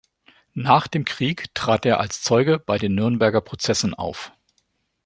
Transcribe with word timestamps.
Nach 0.55 0.87
dem 0.87 1.05
Krieg 1.05 1.53
trat 1.53 1.85
er 1.85 1.99
als 1.99 2.23
Zeuge 2.23 2.57
bei 2.57 2.79
den 2.79 2.95
Nürnberger 2.95 3.39
Prozessen 3.39 3.93
auf. 3.93 4.31